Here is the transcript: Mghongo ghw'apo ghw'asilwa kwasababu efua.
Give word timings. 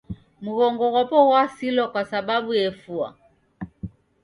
Mghongo 0.43 0.85
ghw'apo 0.91 1.17
ghw'asilwa 1.29 1.85
kwasababu 1.91 2.51
efua. 2.65 3.07